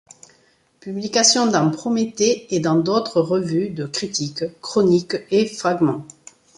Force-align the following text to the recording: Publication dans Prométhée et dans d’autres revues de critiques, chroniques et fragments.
Publication 0.79 1.45
dans 1.45 1.69
Prométhée 1.69 2.47
et 2.55 2.59
dans 2.59 2.73
d’autres 2.75 3.21
revues 3.21 3.69
de 3.69 3.85
critiques, 3.85 4.43
chroniques 4.59 5.17
et 5.29 5.45
fragments. 5.45 6.07